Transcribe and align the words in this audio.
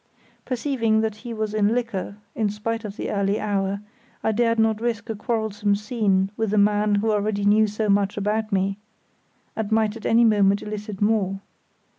Perceiving 0.45 1.01
that 1.01 1.17
he 1.17 1.31
was 1.31 1.53
in 1.53 1.75
liquor, 1.75 2.17
in 2.33 2.49
spite 2.49 2.83
of 2.83 2.97
the 2.97 3.11
early 3.11 3.39
hour, 3.39 3.81
I 4.23 4.31
dared 4.31 4.57
not 4.57 4.81
risk 4.81 5.11
a 5.11 5.15
quarrelsome 5.15 5.75
scene 5.75 6.31
with 6.35 6.51
a 6.55 6.57
man 6.57 6.95
who 6.95 7.11
already 7.11 7.45
knew 7.45 7.67
so 7.67 7.87
much 7.87 8.17
about 8.17 8.51
me, 8.51 8.79
and 9.55 9.71
might 9.71 9.95
at 9.95 10.07
any 10.07 10.25
moment 10.25 10.63
elicit 10.63 11.01
more. 11.03 11.41